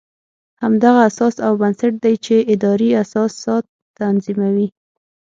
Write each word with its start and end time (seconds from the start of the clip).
همدغه 0.63 0.99
اساس 1.09 1.35
او 1.45 1.53
بنسټ 1.61 1.93
دی 2.03 2.15
چې 2.25 2.35
ادارې 2.53 2.89
اساسات 3.03 3.63
تنظیموي. 3.97 4.67